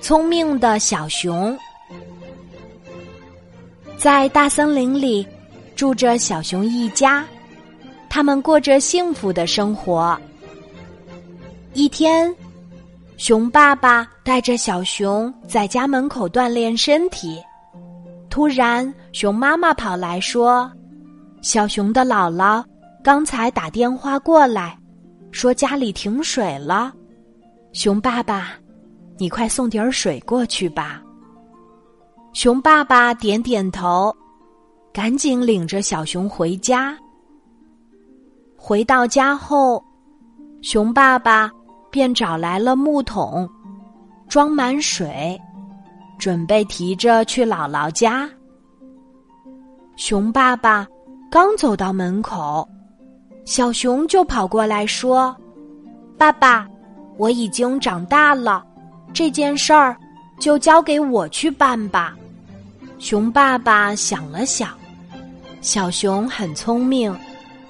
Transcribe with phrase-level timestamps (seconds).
[0.00, 1.56] 聪明的小熊，
[3.98, 5.26] 在大森林里
[5.76, 7.24] 住着小熊一家，
[8.08, 10.18] 他们过着幸福的生活。
[11.74, 12.34] 一天，
[13.16, 17.40] 熊爸爸带着小熊在家门口锻炼身体，
[18.28, 20.70] 突然，熊妈妈跑来说
[21.42, 22.64] ：“小熊的姥姥
[23.04, 24.76] 刚才打电话过来，
[25.30, 26.92] 说家里停水了。”
[27.72, 28.54] 熊爸爸，
[29.20, 31.02] 你快送点水过去吧。
[32.32, 34.16] 熊爸爸点点头，
[34.94, 36.96] 赶紧领着小熊回家。
[38.56, 39.84] 回到家后，
[40.62, 41.50] 熊爸爸
[41.90, 43.46] 便找来了木桶，
[44.26, 45.38] 装满水，
[46.18, 48.26] 准备提着去姥姥家。
[49.96, 50.88] 熊爸爸
[51.30, 52.66] 刚走到门口，
[53.44, 55.36] 小熊就跑过来说
[56.16, 56.66] ：“爸爸。”
[57.18, 58.64] 我已经长大了，
[59.12, 59.96] 这件事儿
[60.38, 62.16] 就交给我去办吧。
[62.98, 64.76] 熊爸爸想了想，
[65.60, 67.14] 小熊很聪明，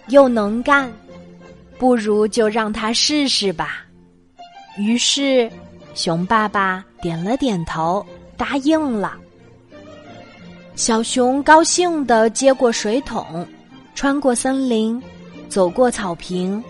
[0.08, 0.92] 又能干，
[1.78, 3.84] 不如就让他试试吧。
[4.76, 5.50] 于是，
[5.94, 8.04] 熊爸爸点了点头，
[8.36, 9.16] 答应了。
[10.76, 13.46] 小熊高兴地接过水桶，
[13.94, 15.02] 穿过森林，
[15.48, 16.62] 走过草坪。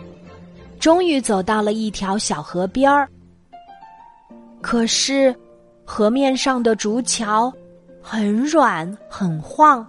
[0.78, 3.08] 终于走到了一条小河边儿，
[4.60, 5.34] 可是
[5.84, 7.52] 河面上的竹桥
[8.02, 9.86] 很软很晃，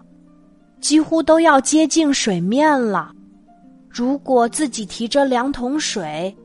[0.79, 3.11] 几乎都要接近水面了。
[3.89, 6.35] 如果自己提着两桶水，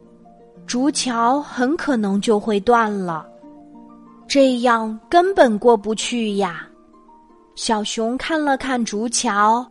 [0.67, 3.25] 竹桥很可能就会断了，
[4.27, 6.67] 这样根本过不去呀。
[7.55, 9.65] 小熊看了看竹桥，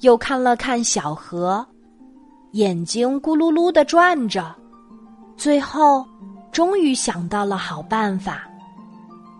[0.00, 1.66] 又看了看小河。
[2.52, 4.54] 眼睛咕噜噜的转着，
[5.36, 6.04] 最后
[6.52, 8.46] 终于想到了好办法。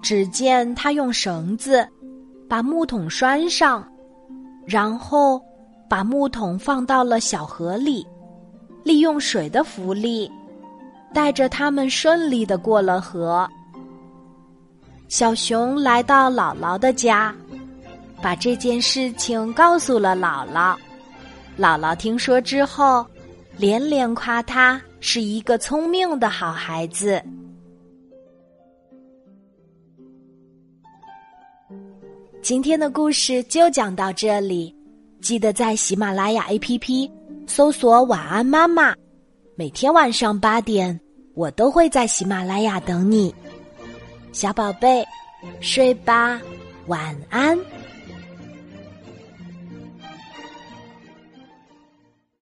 [0.03, 1.87] 只见他用绳子
[2.49, 3.87] 把木桶拴上，
[4.65, 5.41] 然后
[5.89, 8.07] 把木桶放到了小河里，
[8.83, 10.31] 利用水的浮力，
[11.13, 13.47] 带着他们顺利的过了河。
[15.09, 17.35] 小熊来到姥姥的家，
[18.23, 20.75] 把这件事情告诉了姥姥。
[21.59, 23.05] 姥姥听说之后，
[23.59, 27.23] 连连夸他是一个聪明的好孩子。
[32.43, 34.75] 今天的故事就讲到这里，
[35.21, 37.11] 记得在喜马拉雅 APP
[37.47, 38.95] 搜索“晚安妈妈”，
[39.57, 40.99] 每天晚上八点，
[41.35, 43.35] 我都会在喜马拉雅等你，
[44.33, 45.05] 小宝贝，
[45.61, 46.41] 睡吧，
[46.87, 47.59] 晚安。